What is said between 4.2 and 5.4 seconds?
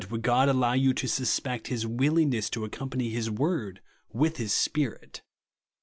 his Spirit.